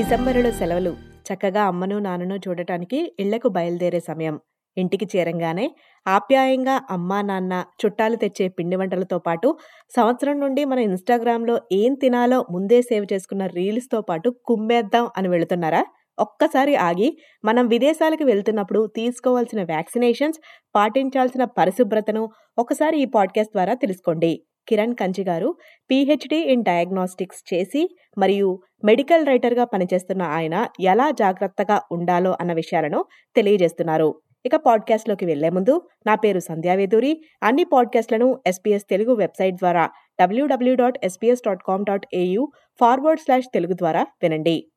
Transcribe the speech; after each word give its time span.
డిసెంబరులో 0.00 0.50
సెలవులు. 0.50 0.96
చక్కగా 1.28 1.62
అమ్మను 1.62 1.98
నాన్నను 1.98 2.36
చూడటానికి 2.36 3.16
ఇళ్ళకు 3.20 3.48
బయలుదేరే 3.48 4.00
సమయం. 4.00 4.40
ఇంటికి 4.76 5.18
చేరంగానే 5.18 5.74
ఆప్యాయంగా 6.08 6.80
అమ్మా 6.90 7.22
నాన్న 7.22 7.64
చుట్టాలు 7.86 8.16
తెచ్చే 8.16 8.48
పిండి 8.48 8.76
వంటలతో 8.76 9.18
పాటు 9.18 9.58
సంవత్సరం 9.96 10.40
నుండి 10.40 10.64
మన 10.64 10.78
ఇన్స్టాగ్రామ్లో 10.78 11.60
ఏం 11.72 11.94
తినాలో 11.94 12.46
ముందే 12.50 12.82
సేవ్ 12.82 13.06
చేసుకున్న 13.12 13.46
రీల్స్తో 13.46 14.00
పాటు 14.00 14.34
కుమ్మేద్దాం 14.44 15.08
అని 15.16 15.28
వెళుతున్నారా? 15.28 15.84
ఒక్కసారి 16.18 16.76
ఆగి 16.76 17.18
మనం 17.44 17.68
విదేశాలకు 17.68 18.24
వెళ్తున్నప్పుడు 18.24 18.86
తీసుకోవాల్సిన 18.96 19.62
వ్యాక్సినేషన్స్ 19.62 20.38
పాటించాల్సిన 20.74 21.44
పరిశుభ్రతను 21.44 22.30
ఒకసారి 22.58 23.02
ఈ 23.02 23.04
పాడ్కాస్ట్ 23.04 23.52
ద్వారా 23.52 23.74
తెలుసుకోండి. 23.74 24.42
కిరణ్ 24.68 24.94
కంచి 24.94 25.24
గారు 25.24 25.56
పీహెచ్డీ 25.90 26.36
ఇన్ 26.36 26.64
డయాగ్నోస్టిక్స్ 26.64 27.54
చేసి 27.54 27.96
మరియు 28.18 28.60
మెడికల్ 28.84 29.26
రైటర్గా 29.26 29.64
పనిచేస్తున్న 29.64 30.22
ఆయన 30.22 30.66
ఎలా 30.80 31.10
జాగ్రత్తగా 31.10 31.82
ఉండాలో 31.90 32.36
అన్న 32.40 32.52
విషయాలను 32.52 33.04
తెలియజేస్తున్నారు. 33.36 34.20
ఇక 34.46 34.56
పాడ్కాస్ట్లోకి 34.56 35.24
వెళ్ళే 35.24 35.50
ముందు 35.50 35.88
నా 36.06 36.14
పేరు 36.14 36.40
సంధ్యావేదూరి 36.40 37.22
అన్ని 37.42 37.64
పాడ్కాస్ట్లను 37.64 38.40
ఎస్పీఎస్ 38.46 38.84
తెలుగు 38.90 39.14
వెబ్సైట్ 39.14 39.54
ద్వారా 39.54 39.90
WW 40.20 40.74
dot 40.74 40.98
SBS 41.02 41.42
dot 41.46 41.62
com 41.68 41.84
dot 41.84 42.06
AU 42.14 42.50
forward 42.80 43.20
slash 43.20 43.46
Telugu 43.54 43.72
ద్వారా 43.72 44.06
వినండి. 44.22 44.69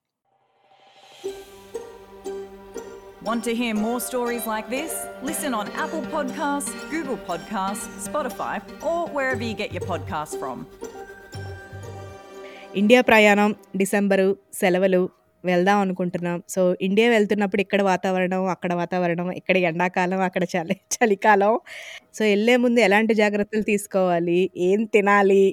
Want 3.24 3.44
to 3.46 3.54
hear 3.54 3.74
more 3.76 4.00
stories 4.02 4.46
like 4.46 4.70
this? 4.70 4.92
Listen 5.22 5.54
on 5.54 5.68
Apple 5.74 6.02
Podcasts, 6.06 6.72
Google 6.92 7.18
Podcasts, 7.20 7.86
Spotify, 8.06 8.56
or 8.82 9.08
wherever 9.08 9.42
you 9.42 9.56
get 9.56 9.72
your 9.72 9.86
podcasts 9.86 10.36
from. 10.42 10.58
India 12.76 13.02
ప్రయాణం 13.02 13.50
December 13.82 14.28
సెలవులు 14.60 15.02
వెళ్దాం 15.44 15.80
అనుకుంటున్నాం 15.80 16.38
so 16.50 16.62
India 16.82 17.08
వెళ్తున్నప్పుడు 17.10 17.62
ఇక్కడ 17.62 17.82
వాతావరణం 17.90 18.44
అక్కడ 18.54 18.74
వాతావరణం 18.74 19.28
ఇక్కడ 19.40 19.58
ఎండాకాలం 19.70 20.22
అక్కడ 20.28 20.44
చలి 20.54 20.76
చలికాలం 20.96 21.54
సో 22.18 22.24
వెళ్ళే 22.32 22.56
ముందు 22.64 22.82
ఎలాంటి 22.88 23.16
జాగ్రత్తలు 23.22 23.66
తీసుకోవాలి 23.72 24.40
ఏం 24.70 24.82
తినాలి 24.96 25.44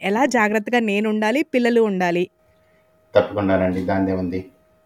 ఎలా 0.00 0.22
జాగ్రత్తగా 0.36 0.80
నేను 0.90 1.06
ఉండాలి 1.14 1.42
పిల్లలు 1.54 1.82
ఉండాలి 1.90 2.24
తప్పకుండానండి 3.14 3.82
దానిదే 3.90 4.16
ఉంది 4.22 4.40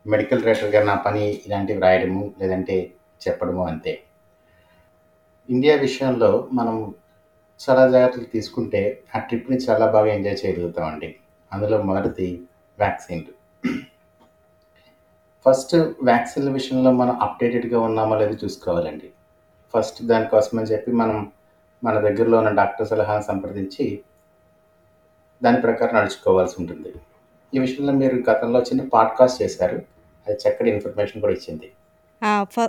మెడికల్ 0.07 0.45
రైటర్గా 0.45 0.85
నా 0.85 0.95
పని 0.95 1.31
ఇలాంటివి 1.47 1.81
రాయడము 1.81 2.35
లేదంటే 2.41 2.93
చెప్పడము 3.29 3.67
అంతే. 3.67 4.01
ఇండియా 5.51 5.77
విషయంలో 5.77 6.49
మనం 6.53 6.95
చాలా 7.71 7.91
జాగ్రత్తలు 7.91 8.25
తీసుకుంటే 8.25 9.03
ఆ 9.17 9.19
ట్రిప్ని 9.19 9.57
చాలా 9.57 9.91
బాగా 9.91 10.07
ఎంజాయ్ 10.07 10.47
చేయగలుగుతామండి. 10.47 11.17
అందులో 11.53 11.83
మొదటిది 11.83 12.43
వ్యాక్సిన్లు 12.79 13.45
ఫస్ట్ 15.47 15.75
వ్యాక్సిన్ల 16.03 16.51
విషయంలో 16.51 16.93
మనం 16.93 17.21
అప్డేటెడ్గా 17.21 17.81
ఉన్నామో 17.81 18.19
లేదో 18.19 18.35
చూసుకోవాలండి. 18.45 19.11
ఫస్ట్ 19.75 20.03
దానికోసం 20.03 20.59
అని 20.59 20.69
చెప్పి 20.69 20.93
మనం 20.93 21.33
మన 21.85 21.99
దగ్గరలో 21.99 22.39
ఉన్న 22.39 22.51
డాక్టర్ 22.51 22.89
సలహాను 22.89 23.23
సంప్రదించి 23.23 24.01
దాని 25.43 25.61
ప్రకారం 25.61 25.95
నడుచుకోవాల్సి 25.97 26.55
ఉంటుంది. 26.61 26.93
ఈ 27.55 27.59
విషయంలో 27.59 27.93
మీరు 27.93 28.31
గతంలో 28.31 28.63
చిన్న 28.63 28.89
పాడ్కాస్ట్ 28.89 29.43
చేశారు. 29.43 29.94
అది 30.29 30.39
చక్కటి 30.45 30.71
ఇన్ఫర్మేషన్ 30.71 31.21
కూడా 31.21 31.33
ఇచ్చింది. 31.33 31.71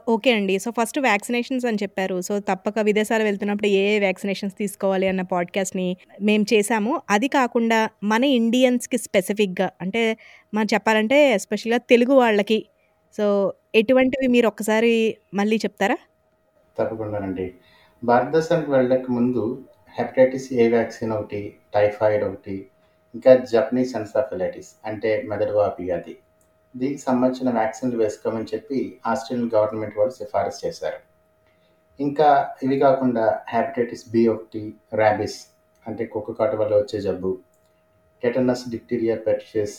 ఓకే 0.07 0.31
అండి. 0.31 0.59
సో 0.59 0.71
ఫస్ట్ 0.71 0.99
వ్యాక్సినేషన్స్ 0.99 1.65
అని 1.65 1.77
చెప్పారు. 1.83 2.21
సో 2.21 2.39
తప్పక 2.39 2.79
విదేశాలు 2.79 3.23
వెళ్తున్నప్పుడు 3.23 3.67
ఏ 3.67 3.83
ఏ 3.95 3.99
వ్యాక్సినేషన్స్ 3.99 4.55
తీసుకోవాలి 4.57 5.07
అన్న 5.07 5.21
పాడ్కాస్ట్ని 5.21 5.97
మేము 6.21 6.45
చేశాము. 6.53 7.01
అది 7.09 7.27
కాకుండా 7.27 7.89
మన 8.03 8.23
ఇండియన్స్కి 8.23 8.97
స్పెసిఫిక్గా 8.97 9.69
అంటే 9.81 10.17
మనం 10.53 10.67
చెప్పాలంటే 10.73 11.31
ఎస్పెషల్గా 11.31 11.77
తెలుగు 11.77 12.13
వాళ్ళకి. 12.13 12.65
సో 13.17 13.53
ఎటువంటివి 13.75 14.27
మీరు 14.27 14.47
ఒక్కసారి 14.47 15.17
మళ్ళీ 15.33 15.55
చెప్తారా? 15.55 15.97
తప్పకుండానండి 16.79 17.53
భారతదేశానికి 18.03 18.71
వెళ్ళక 18.71 19.11
ముందు 19.11 19.63
హెపటైటిస్ 19.97 20.53
ఏ 20.53 20.67
వ్యాక్సిన్ 20.67 21.11
ఒకటి 21.11 21.55
టైఫాయిడ్ 21.75 22.23
ఒకటి 22.23 22.65
ఇంకా 23.15 23.35
జపనీస్ 23.35 23.95
ఎన్సాఫిలైటిస్ 23.95 24.67
అంటే 24.85 25.21
మెదడు 25.21 25.51
వాపి 25.51 25.83
వ్యాధి. 25.83 26.15
దీనికి 26.75 27.01
సంబంధించిన 27.01 27.49
వ్యాక్సిన్లు 27.57 27.97
వేసుకోమని 28.03 28.47
చెప్పి 28.53 28.79
ఆస్ట్రేలియన్ 29.11 29.51
గవర్నమెంట్ 29.55 29.97
వాళ్ళు 29.99 30.13
సిఫారసు 30.19 30.59
చేశారు. 30.65 30.99
ఇంకా 31.99 32.29
ఇవి 32.63 32.77
కాకుండా 32.79 33.25
హెపటైటిస్ 33.53 34.05
బి 34.13 34.23
ఒకటి 34.27 34.63
ర్యాబిస్ 35.01 35.37
అంటే 35.85 36.05
కుక్క 36.13 36.33
కాటు 36.39 36.55
వల్ల 36.61 36.73
వచ్చే 36.81 36.99
జబ్బు 37.05 37.31
టెటనస్ 38.23 38.63
డిప్టీరియా 38.73 39.15
పెర్టిషియస్ 39.27 39.75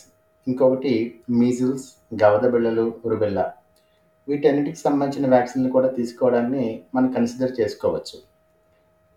ఇంకొకటి 0.47 0.93
మీజిల్స్ 1.41 1.87
గవద 2.23 2.45
బిళ్ళలు 2.53 2.85
రుబెల్లా. 3.11 3.45
వీటన్నిటికి 4.27 4.79
సంబంధించిన 4.85 5.25
వ్యాక్సిన్లు 5.35 5.69
కూడా 5.77 5.89
తీసుకోవడాన్ని 5.97 6.65
మనం 6.95 7.09
కన్సిడర్ 7.11 7.53
చేసుకోవచ్చు. 7.59 8.17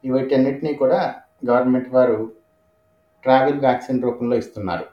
వీటన్నిటినీ 0.04 0.72
కూడా 0.82 1.00
గవర్నమెంట్ 1.48 1.90
వారు 1.96 2.18
ట్రావెల్ 3.24 3.60
వ్యాక్సిన్ 3.66 4.02
రూపంలో 4.02 4.36
ఇస్తున్నారు. 4.42 4.86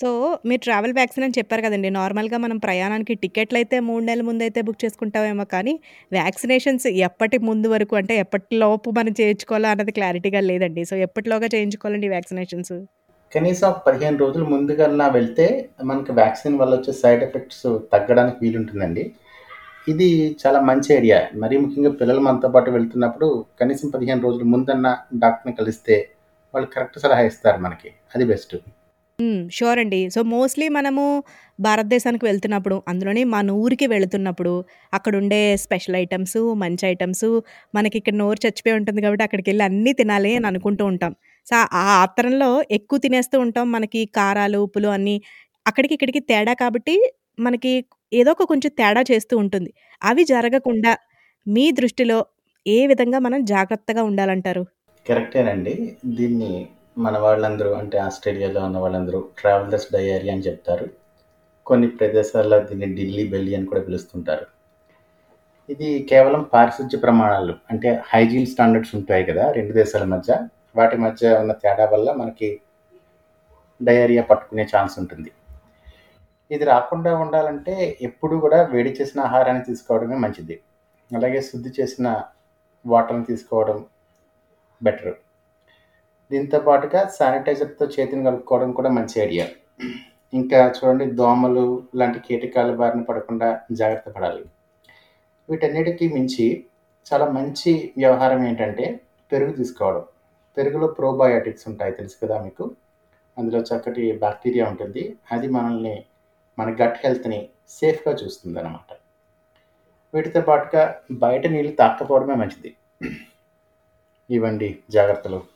సో 0.00 0.08
మీరు 0.48 0.60
ట్రావెల్ 0.66 0.94
వ్యాక్సిన్ 0.98 1.24
అని 1.26 1.36
చెప్పారు 1.38 1.62
కదండి. 1.66 1.90
నార్మల్గా 1.98 2.38
మనం 2.44 2.58
ప్రయాణానికి 2.64 3.14
టికెట్లు 3.24 3.58
అయితే 3.60 3.76
మూడు 3.88 4.02
నెలల 4.08 4.22
ముందు 4.28 4.42
అయితే 4.46 4.60
బుక్ 4.66 4.80
చేసుకుంటామేమో 4.84 5.44
కానీ 5.54 5.74
వ్యాక్సినేషన్స్ 6.16 6.86
ఎప్పటి 7.08 7.38
ముందు 7.48 7.68
వరకు 7.74 7.96
అంటే 8.00 8.16
ఎప్పటిలోపు 8.24 8.90
మనం 8.98 9.14
చేయించుకోవాలా 9.20 9.70
అన్నది 9.74 9.94
క్లారిటీగా 9.98 10.42
లేదండి. 10.50 10.84
సో 10.90 10.96
ఎప్పటిలోగా 11.06 11.48
చేయించుకోవాలండి 11.54 12.10
వ్యాక్సినేషన్స్? 12.16 12.74
కనీసం 13.32 13.70
పదిహేను 13.86 14.18
రోజులు 14.24 14.44
ముందుగా 14.54 15.08
వెళ్తే 15.18 15.46
మనకి 15.90 16.12
వ్యాక్సిన్ 16.20 16.58
వల్ల 16.60 16.72
వచ్చే 16.78 16.92
సైడ్ 17.02 17.24
ఎఫెక్ట్స్ 17.28 17.66
తగ్గడానికి 17.94 18.38
వీలుంటుందండి. 18.44 19.04
ఇది 19.92 20.08
చాలా 20.42 20.58
మంచి 20.68 20.90
ఐడియా. 20.98 21.16
మరీ 21.42 21.56
ముఖ్యంగా 21.62 21.90
పిల్లలు 22.00 22.20
మనతో 22.28 22.48
పాటు 22.54 22.70
వెళ్తున్నప్పుడు 22.76 23.28
కనీసం 23.60 23.88
పదిహేను 23.94 24.22
రోజులు 24.26 24.46
ముందన్న 24.52 24.88
డాక్టర్ని 25.24 25.54
కలిస్తే 25.60 25.96
వాళ్ళు 26.54 26.68
కరెక్ట్ 26.74 27.02
సలహా 27.04 27.24
ఇస్తారు 27.30 27.60
మనకి. 27.66 27.90
అది 28.14 28.24
బెస్ట్. 28.32 28.54
షూర్ 29.50 29.78
అండి. 29.78 30.10
సో 30.10 30.22
మోస్ట్లీ 30.22 30.68
మనము 30.68 31.24
భారతదేశానికి 31.60 32.24
వెళ్తున్నప్పుడు 32.26 32.82
అందులోనే 32.88 33.24
మన 33.24 33.50
ఊరికి 33.50 33.86
వెళుతున్నప్పుడు 33.86 34.64
అక్కడ 34.94 35.16
ఉండే 35.16 35.56
స్పెషల్ 35.56 35.96
ఐటమ్స్ 35.96 36.38
మంచి 36.54 36.86
ఐటమ్స్ 36.86 37.26
మనకి 37.74 37.96
ఇక్కడ 37.98 38.14
నోరు 38.14 38.38
చచ్చిపోయి 38.46 38.76
ఉంటుంది 38.76 39.00
కాబట్టి 39.00 39.24
అక్కడికి 39.24 39.50
వెళ్ళి 39.50 39.64
అన్నీ 39.64 39.92
తినాలి 39.92 40.36
అని 40.36 40.46
అనుకుంటూ 40.46 40.84
ఉంటాం. 40.86 41.16
సో 41.46 41.56
ఆ 41.56 41.84
ఆతరంలో 42.02 42.50
ఎక్కువ 42.70 42.98
తినేస్తూ 42.98 43.40
ఉంటాం. 43.40 43.72
మనకి 43.72 44.06
కారాలు 44.06 44.58
ఉప్పులు 44.58 44.88
అన్నీ 44.88 45.16
అక్కడికి 45.66 45.94
ఇక్కడికి 45.94 46.20
తేడా 46.20 46.52
కాబట్టి 46.52 46.96
మనకి 47.38 47.84
ఏదో 48.12 48.30
ఒక 48.30 48.42
కొంచెం 48.42 48.70
తేడా 48.78 49.04
చేస్తూ 49.10 49.38
ఉంటుంది. 49.38 49.70
అవి 50.02 50.24
జరగకుండా 50.24 50.92
మీ 51.46 51.70
దృష్టిలో 51.70 52.18
ఏ 52.66 52.86
విధంగా 52.86 53.18
మనం 53.18 53.44
జాగ్రత్తగా 53.44 54.02
ఉండాలంటారు? 54.02 54.64
కరెక్టేనండి. 55.06 55.74
దీన్ని 56.06 56.52
మన 56.98 57.18
వాళ్ళందరూ 57.18 57.74
అంటే 57.74 57.98
ఆస్ట్రేలియాలో 57.98 58.64
ఉన్న 58.64 58.78
వాళ్ళందరూ 58.78 59.20
ట్రావెలర్స్ 59.38 59.92
డయారీ 59.92 60.28
అని 60.30 60.40
చెప్తారు. 60.40 60.86
కొన్ని 61.66 61.88
ప్రదేశాల్లో 61.88 62.58
దీన్ని 62.58 62.94
ఢిల్లీ 62.94 63.28
బెల్లి 63.28 63.56
అని 63.56 63.66
కూడా 63.66 63.80
పిలుస్తుంటారు. 63.80 64.46
ఇది 65.70 66.02
కేవలం 66.10 66.42
పారిశుధ్య 66.52 66.98
ప్రమాణాలు 66.98 67.54
అంటే 67.70 68.02
హైజీన్ 68.06 68.46
స్టాండర్డ్స్ 68.46 68.94
ఉంటాయి 68.94 69.24
కదా 69.24 69.50
రెండు 69.50 69.72
దేశాల 69.72 70.04
మధ్య. 70.04 70.48
వాటి 70.76 70.96
మధ్య 70.96 71.38
ఉన్న 71.38 71.52
తేడా 71.52 71.84
వల్ల 71.92 72.12
మనకి 72.12 72.60
డయేరియా 73.82 74.22
పట్టుకునే 74.22 74.66
ఛాన్స్ 74.76 74.98
ఉంటుంది. 74.98 75.32
ఇది 76.50 76.64
రాకుండా 76.64 77.16
ఉండాలంటే 77.16 77.98
ఎప్పుడు 78.02 78.36
కూడా 78.36 78.62
వేడి 78.62 78.90
చేసిన 78.90 79.20
ఆహారాన్ని 79.20 79.64
తీసుకోవడమే 79.64 80.16
మంచిది. 80.16 80.60
అలాగే 81.16 81.40
శుద్ధి 81.40 81.72
చేసిన 81.80 82.22
వాటర్ని 82.86 83.24
తీసుకోవడం 83.24 83.84
బెటర్. 84.82 85.14
దీంతో 86.34 86.58
పాటుగా 86.58 87.08
శానిటైజర్తో 87.08 87.86
చేతిని 87.86 88.24
కలుపుకోవడం 88.24 88.72
కూడా 88.72 88.90
మంచి 88.90 89.20
ఐడియా. 89.20 89.48
ఇంకా 90.34 90.74
చూడండి 90.78 91.04
దోమలు 91.04 91.82
లాంటి 91.94 92.18
కీటకాల 92.18 92.74
బారిన 92.74 93.02
పడకుండా 93.02 93.60
జాగ్రత్త 93.72 94.08
పడాలి. 94.08 94.44
వీటన్నిటికీ 95.50 96.08
మించి 96.08 96.64
చాలా 97.12 97.26
మంచి 97.30 97.92
వ్యవహారం 97.98 98.46
ఏంటంటే 98.46 99.00
పెరుగు 99.32 99.52
తీసుకోవడం. 99.52 100.04
పెరుగులో 100.56 100.86
ప్రోబయాటిక్స్ 100.86 101.68
ఉంటాయి 101.68 101.92
తెలుసు 101.92 102.16
కదా 102.22 102.42
మీకు? 102.42 102.70
అందులో 103.38 103.60
చక్కటి 103.60 104.18
బ్యాక్టీరియా 104.18 104.68
ఉంటుంది. 104.68 105.16
అది 105.32 105.48
మనల్ని 105.48 106.04
మన 106.58 106.68
గట్ 106.70 106.98
హెల్త్ని 107.04 107.48
సేఫ్గా 107.68 108.14
చూస్తుంది 108.14 108.58
అనమాట 108.60 108.96
వీటితో 110.14 110.40
పాటుగా 110.40 110.96
బయట 111.12 111.46
నీళ్ళు 111.46 111.72
తాకపోవడమే 111.72 112.34
మంచిది. 112.34 112.76
ఇవ్వండి 114.30 114.78
జాగ్రత్తలు. 114.90 115.53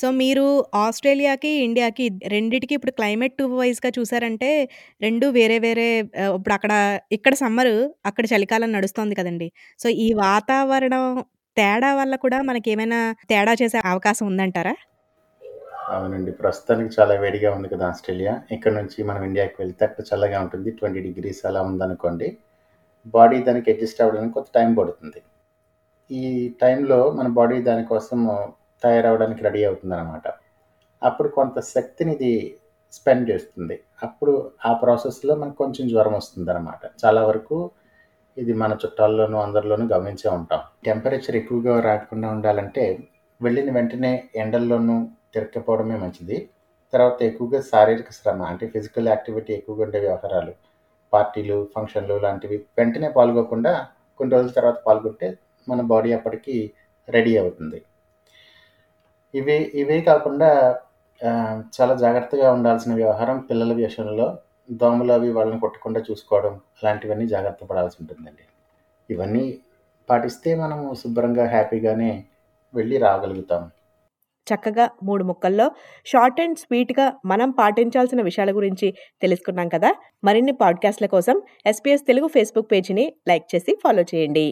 సో 0.00 0.06
మీరు 0.22 0.44
ఆస్ట్రేలియాకి 0.84 1.52
ఇండియాకి 1.66 2.06
రెండిటికి 2.34 2.74
ఇప్పుడు 2.78 2.92
క్లైమేట్ 2.98 3.42
వైజ్గా 3.60 3.90
చూసారంటే 3.98 4.50
రెండు 5.06 5.26
వేరే 5.38 5.58
వేరే 5.66 5.88
ఇప్పుడు 6.36 6.54
అక్కడ 6.58 6.72
ఇక్కడ 7.18 7.34
సమ్మర్ 7.42 7.72
అక్కడ 8.10 8.24
చలికాలం 8.32 8.70
నడుస్తోంది 8.76 9.14
కదండి. 9.20 9.48
సో 9.82 9.88
ఈ 10.06 10.08
వాతావరణం 10.26 11.04
తేడా 11.56 11.90
వల్ల 12.00 12.14
కూడా 12.24 12.38
మనకి 12.50 12.68
ఏమైనా 12.74 13.00
తేడా 13.30 13.54
చేసే 13.62 13.78
అవకాశం 13.92 14.24
ఉందంటారా? 14.32 14.74
అవునండి. 15.94 16.32
ప్రస్తుతానికి 16.40 16.90
చాలా 16.96 17.14
వేడిగా 17.22 17.50
ఉంది 17.56 17.68
కదా 17.72 17.84
ఆస్ట్రేలియా. 17.92 18.32
ఇక్కడ 18.56 18.72
నుంచి 18.78 18.98
మనం 19.08 19.22
ఇండియాకి 19.28 19.56
వెళ్తే 19.62 19.82
అక్కడ 19.86 20.04
చల్లగా 20.10 20.38
ఉంటుంది. 20.44 20.70
ట్వంటీ 20.78 21.00
డిగ్రీస్ 21.06 21.40
అలా 21.48 21.60
ఉందనుకోండి. 21.70 22.28
బాడీ 23.16 23.36
దానికి 23.48 23.68
అడ్జస్ట్ 23.72 24.00
అవ్వడానికి 24.04 24.34
కొంత 24.36 24.48
టైం 24.58 24.70
పడుతుంది. 24.78 25.20
ఈ 26.10 26.22
టైంలో 26.62 26.98
మన 27.18 27.28
బాడీ 27.38 27.56
దానికోసం 27.68 28.20
తయారవడానికి 28.82 29.42
రెడీ 29.46 29.62
అవుతుంది 29.68 29.94
అనమాట 29.98 30.26
అప్పుడు 31.02 31.28
కొంత 31.38 31.58
శక్తిని 31.74 32.12
ఇది 32.16 32.32
స్పెండ్ 32.92 33.24
చేస్తుంది. 33.30 33.76
అప్పుడు 34.06 34.32
ఆ 34.68 34.70
ప్రాసెస్లో 34.82 35.34
మనకు 35.42 35.58
కొంచెం 35.62 35.84
జ్వరం 35.92 36.14
వస్తుంది 36.20 36.50
అనమాట 36.54 36.82
చాలా 37.02 37.20
వరకు 37.28 37.56
ఇది 38.36 38.52
మన 38.62 38.72
చుట్టాల్లోనూ 38.82 39.36
అందరిలోనూ 39.44 39.84
గమనించే 39.94 40.28
ఉంటాం. 40.38 40.60
టెంపరేచర్ 40.86 41.36
ఎక్కువగా 41.40 41.74
రాకుండా 41.88 42.28
ఉండాలంటే 42.36 42.84
వెళ్ళిన 43.40 43.70
వెంటనే 43.76 44.12
ఎండల్లోనూ 44.42 44.96
తిరగకపోవడమే 45.34 45.96
మంచిది. 46.04 46.38
తర్వాత 46.92 47.18
ఎక్కువగా 47.28 47.58
శారీరక 47.70 48.10
శ్రమ 48.18 48.42
అంటే 48.52 48.64
ఫిజికల్ 48.74 49.08
యాక్టివిటీ 49.12 49.52
ఎక్కువగా 49.58 49.82
ఉండే 49.86 49.98
వ్యవహారాలు 50.06 50.52
పార్టీలు 51.12 51.58
ఫంక్షన్లు 51.74 52.16
లాంటివి 52.24 52.56
వెంటనే 52.78 53.08
పాల్గొకుండా 53.18 53.72
కొన్ని 54.20 54.32
రోజుల 54.34 54.52
తర్వాత 54.58 54.78
పాల్గొంటే 54.88 55.28
మన 55.68 55.80
బాడీ 55.92 56.10
అప్పటికి 56.18 56.56
రెడీ 57.08 57.32
అవుతుంది. 57.42 57.78
ఇవి 59.34 59.56
ఇవే 59.74 60.00
కాకుండా 60.00 60.50
చాలా 61.76 61.94
జాగ్రత్తగా 61.94 62.52
ఉండాల్సిన 62.52 62.94
వ్యవహారం 62.94 63.38
పిల్లల 63.38 63.72
విషయంలో 63.72 64.38
దోమలు 64.70 65.12
అవి 65.12 65.32
వాళ్ళని 65.32 65.60
కొట్టకుండా 65.60 66.00
చూసుకోవడం 66.10 66.54
అలాంటివన్నీ 66.78 67.26
జాగ్రత్త 67.26 67.64
పడాల్సి 67.64 67.96
ఉంటుందండి. 68.00 68.44
ఇవన్నీ 69.10 69.58
పాటిస్తే 70.10 70.54
మనము 70.54 70.94
శుభ్రంగా 70.94 71.46
హ్యాపీగానే 71.46 72.24
వెళ్ళి 72.74 72.98
రాగలుగుతాం. 72.98 73.70
చక్కగా 74.46 74.90
మూడు 75.02 75.24
ముక్కల్లో 75.24 75.70
షార్ట్ 76.06 76.40
అండ్ 76.40 76.58
స్వీట్గా 76.58 77.12
మనం 77.24 77.50
పాటించాల్సిన 77.50 78.22
విషయాల 78.22 78.50
గురించి 78.56 78.94
తెలుసుకున్నాం 79.22 79.68
కదా. 79.68 79.94
మరిన్ని 80.24 80.52
పాడ్కాస్ట్ల 80.52 81.06
కోసం 81.06 81.42
ఎస్పీఎస్ 81.66 82.06
తెలుగు 82.06 82.28
ఫేస్బుక్ 82.28 82.72
పేజీని 82.72 83.06
లైక్ 83.28 83.46
చేసి 83.54 83.74
ఫాలో 83.84 84.02
చేయండి. 84.14 84.46